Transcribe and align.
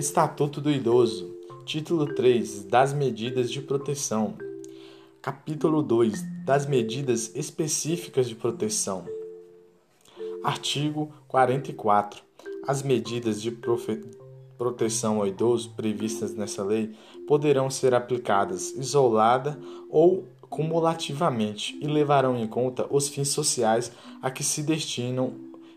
Estatuto 0.00 0.62
do 0.62 0.70
Idoso. 0.70 1.30
Título 1.66 2.14
3 2.14 2.64
das 2.64 2.94
medidas 2.94 3.50
de 3.50 3.60
proteção. 3.60 4.32
Capítulo 5.20 5.82
2 5.82 6.22
das 6.42 6.64
medidas 6.64 7.30
específicas 7.34 8.26
de 8.26 8.34
proteção. 8.34 9.04
Artigo 10.42 11.12
44. 11.28 12.22
As 12.66 12.82
medidas 12.82 13.42
de 13.42 13.54
proteção 14.56 15.18
ao 15.18 15.26
idoso 15.26 15.68
previstas 15.76 16.32
nessa 16.32 16.64
lei 16.64 16.94
poderão 17.28 17.68
ser 17.68 17.92
aplicadas 17.92 18.70
isolada 18.70 19.60
ou 19.90 20.24
cumulativamente 20.48 21.78
e 21.78 21.86
levarão 21.86 22.38
em 22.38 22.46
conta 22.46 22.86
os 22.90 23.06
fins 23.06 23.28
sociais 23.28 23.92
a 24.22 24.30
que 24.30 24.42
se 24.42 24.62
destinam 24.62 25.34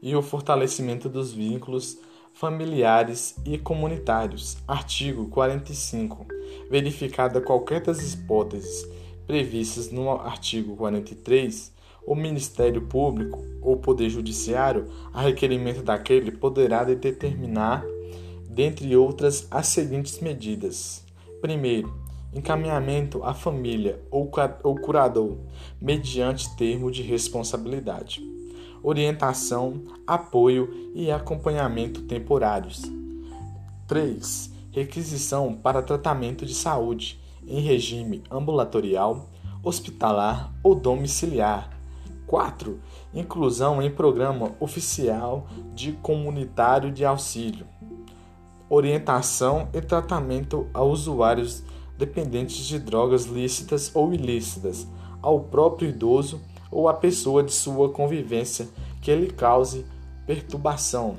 e 0.00 0.16
o 0.16 0.22
fortalecimento 0.22 1.06
dos 1.06 1.32
vínculos 1.32 1.98
familiares 2.36 3.34
e 3.46 3.56
comunitários. 3.56 4.58
Artigo 4.68 5.26
45. 5.28 6.26
Verificada 6.70 7.40
qualquer 7.40 7.80
das 7.80 8.12
hipóteses 8.12 8.86
previstas 9.26 9.90
no 9.90 10.10
artigo 10.10 10.76
43, 10.76 11.72
o 12.06 12.14
Ministério 12.14 12.82
Público 12.82 13.42
ou 13.62 13.78
Poder 13.78 14.10
Judiciário, 14.10 14.86
a 15.14 15.22
requerimento 15.22 15.82
daquele, 15.82 16.30
poderá 16.30 16.84
determinar, 16.84 17.82
dentre 18.50 18.94
outras, 18.94 19.48
as 19.50 19.68
seguintes 19.68 20.20
medidas: 20.20 21.02
primeiro, 21.40 21.92
encaminhamento 22.34 23.24
à 23.24 23.32
família 23.32 23.98
ou 24.10 24.30
curador, 24.76 25.38
mediante 25.80 26.54
termo 26.54 26.90
de 26.90 27.00
responsabilidade 27.00 28.36
orientação, 28.86 29.82
apoio 30.06 30.92
e 30.94 31.10
acompanhamento 31.10 32.02
temporários. 32.02 32.82
3. 33.88 34.52
Requisição 34.70 35.54
para 35.54 35.82
tratamento 35.82 36.46
de 36.46 36.54
saúde 36.54 37.20
em 37.48 37.60
regime 37.60 38.22
ambulatorial, 38.30 39.28
hospitalar 39.60 40.54
ou 40.62 40.76
domiciliar. 40.76 41.68
4. 42.28 42.80
Inclusão 43.12 43.82
em 43.82 43.90
programa 43.90 44.52
oficial 44.60 45.48
de 45.74 45.90
comunitário 45.94 46.92
de 46.92 47.04
auxílio. 47.04 47.66
Orientação 48.70 49.68
e 49.74 49.80
tratamento 49.80 50.68
a 50.72 50.84
usuários 50.84 51.64
dependentes 51.98 52.64
de 52.64 52.78
drogas 52.78 53.24
lícitas 53.24 53.90
ou 53.96 54.14
ilícitas, 54.14 54.86
ao 55.20 55.40
próprio 55.40 55.88
idoso 55.88 56.40
ou 56.70 56.88
a 56.88 56.94
pessoa 56.94 57.42
de 57.42 57.52
sua 57.52 57.90
convivência 57.90 58.68
que 59.00 59.14
lhe 59.14 59.30
cause 59.30 59.86
perturbação. 60.26 61.16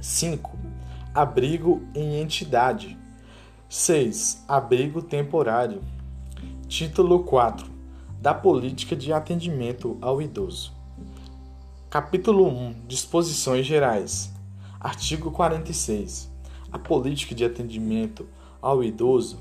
5. 0.00 0.58
Abrigo 1.14 1.82
em 1.94 2.20
entidade. 2.20 2.98
6. 3.68 4.44
Abrigo 4.48 5.00
temporário. 5.00 5.82
Título 6.66 7.22
4. 7.24 7.66
Da 8.20 8.34
política 8.34 8.96
de 8.96 9.12
atendimento 9.12 9.96
ao 10.00 10.20
idoso. 10.20 10.72
Capítulo 11.88 12.48
1. 12.48 12.86
Disposições 12.86 13.66
gerais. 13.66 14.32
Artigo 14.80 15.30
46. 15.30 16.30
A 16.72 16.78
política 16.78 17.34
de 17.34 17.44
atendimento 17.44 18.26
ao 18.60 18.82
idoso 18.82 19.38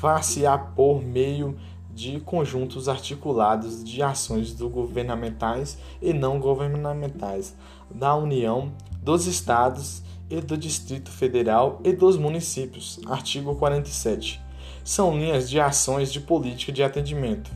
far-se-á 0.00 0.56
por 0.56 1.02
meio 1.02 1.58
de 1.98 2.18
conjuntos 2.20 2.88
articulados 2.88 3.82
de 3.82 4.00
ações 4.00 4.54
do 4.54 4.68
governamentais 4.68 5.76
e 6.00 6.12
não 6.12 6.38
governamentais 6.38 7.56
da 7.90 8.14
União, 8.14 8.70
dos 9.02 9.26
Estados 9.26 10.00
e 10.30 10.40
do 10.40 10.56
Distrito 10.56 11.10
Federal 11.10 11.80
e 11.82 11.92
dos 11.92 12.16
municípios. 12.16 13.00
Artigo 13.06 13.56
47. 13.56 14.40
São 14.84 15.18
linhas 15.18 15.50
de 15.50 15.58
ações 15.58 16.12
de 16.12 16.20
política 16.20 16.70
de 16.70 16.84
atendimento. 16.84 17.50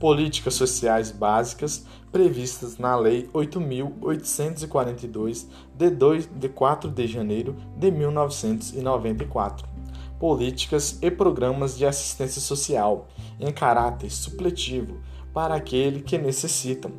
Políticas 0.00 0.54
sociais 0.54 1.12
básicas 1.12 1.86
previstas 2.10 2.78
na 2.78 2.96
Lei 2.96 3.30
8.842, 3.32 5.46
de, 5.76 5.88
2, 5.88 6.28
de 6.34 6.48
4 6.48 6.90
de 6.90 7.06
janeiro 7.06 7.54
de 7.76 7.92
1994 7.92 9.77
políticas 10.18 10.98
e 11.00 11.10
programas 11.10 11.76
de 11.76 11.86
assistência 11.86 12.40
social 12.40 13.08
em 13.38 13.52
caráter 13.52 14.10
supletivo 14.10 15.00
para 15.32 15.54
aquele 15.54 16.02
que 16.02 16.18
necessitam. 16.18 16.90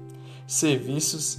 Serviços 0.48 1.38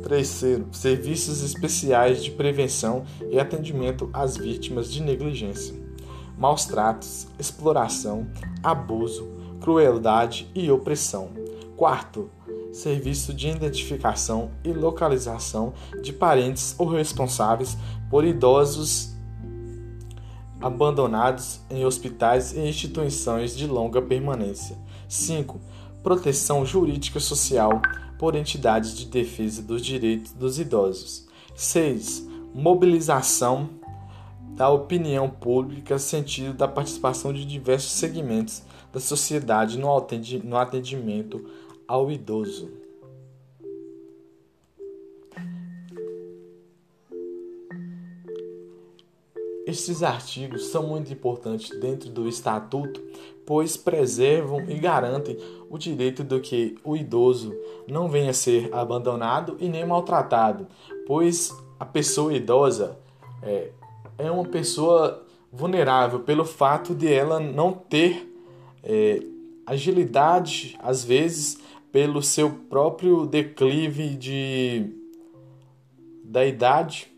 terceiro, 0.00 0.66
serviços 0.72 1.42
especiais 1.42 2.22
de 2.22 2.30
prevenção 2.30 3.04
e 3.30 3.38
atendimento 3.38 4.10
às 4.12 4.36
vítimas 4.36 4.90
de 4.90 5.02
negligência, 5.02 5.74
maus 6.36 6.64
tratos, 6.64 7.28
exploração, 7.38 8.26
abuso, 8.62 9.28
crueldade 9.60 10.50
e 10.54 10.70
opressão. 10.70 11.30
Quarto, 11.76 12.30
serviço 12.72 13.32
de 13.32 13.48
identificação 13.48 14.50
e 14.64 14.72
localização 14.72 15.72
de 16.02 16.12
parentes 16.12 16.74
ou 16.78 16.88
responsáveis 16.88 17.76
por 18.10 18.24
idosos 18.24 19.14
abandonados 20.60 21.60
em 21.70 21.84
hospitais 21.84 22.52
e 22.52 22.60
instituições 22.60 23.56
de 23.56 23.66
longa 23.66 24.02
permanência. 24.02 24.76
5. 25.08 25.60
Proteção 26.02 26.64
jurídica 26.64 27.18
social 27.18 27.80
por 28.18 28.36
entidades 28.36 28.96
de 28.96 29.06
defesa 29.06 29.62
dos 29.62 29.82
direitos 29.82 30.32
dos 30.32 30.58
idosos. 30.58 31.26
6. 31.54 32.28
Mobilização 32.54 33.70
da 34.54 34.68
opinião 34.68 35.30
pública 35.30 35.98
sentido 35.98 36.52
da 36.52 36.68
participação 36.68 37.32
de 37.32 37.44
diversos 37.46 37.92
segmentos 37.92 38.62
da 38.92 39.00
sociedade 39.00 39.78
no 39.78 40.56
atendimento 40.56 41.48
ao 41.86 42.10
idoso. 42.10 42.79
Estes 49.70 50.02
artigos 50.02 50.66
são 50.66 50.82
muito 50.82 51.12
importantes 51.12 51.70
dentro 51.78 52.10
do 52.10 52.28
Estatuto, 52.28 53.00
pois 53.46 53.76
preservam 53.76 54.68
e 54.68 54.76
garantem 54.80 55.38
o 55.70 55.78
direito 55.78 56.24
do 56.24 56.40
que 56.40 56.76
o 56.82 56.96
idoso 56.96 57.54
não 57.86 58.08
venha 58.08 58.30
a 58.30 58.34
ser 58.34 58.74
abandonado 58.74 59.56
e 59.60 59.68
nem 59.68 59.86
maltratado, 59.86 60.66
pois 61.06 61.56
a 61.78 61.86
pessoa 61.86 62.34
idosa 62.34 62.98
é, 63.44 63.70
é 64.18 64.28
uma 64.28 64.44
pessoa 64.44 65.24
vulnerável 65.52 66.18
pelo 66.18 66.44
fato 66.44 66.92
de 66.92 67.12
ela 67.12 67.38
não 67.38 67.72
ter 67.72 68.28
é, 68.82 69.22
agilidade, 69.64 70.76
às 70.82 71.04
vezes, 71.04 71.58
pelo 71.92 72.24
seu 72.24 72.50
próprio 72.68 73.24
declive 73.24 74.16
de, 74.16 74.92
da 76.24 76.44
idade 76.44 77.09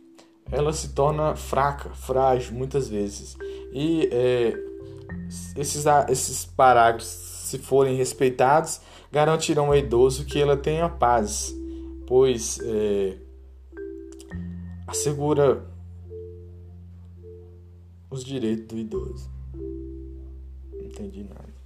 ela 0.53 0.73
se 0.73 0.91
torna 0.91 1.35
fraca, 1.35 1.89
frágil 1.91 2.55
muitas 2.55 2.87
vezes. 2.87 3.37
E 3.73 4.09
é, 4.13 4.55
esses, 5.57 5.85
esses 6.11 6.45
parágrafos, 6.45 7.09
se 7.09 7.59
forem 7.59 7.97
respeitados, 7.97 8.81
garantirão 9.11 9.69
ao 9.69 9.77
idoso 9.77 10.27
que 10.27 10.41
ela 10.41 10.57
tenha 10.57 10.89
paz, 10.91 11.57
pois 12.07 12.61
é, 12.63 13.17
assegura 14.87 15.67
os 18.11 18.23
direitos 18.23 18.67
do 18.67 18.79
idoso. 18.79 19.31
Não 19.55 20.85
entendi 20.85 21.25
nada. 21.25 21.62